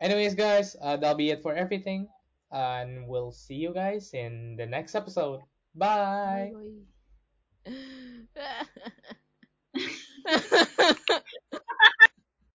[0.00, 2.08] Anyways, guys, uh, that'll be it for everything,
[2.52, 5.40] and we'll see you guys in the next episode.
[5.74, 6.52] Bye.
[7.64, 7.72] Bye.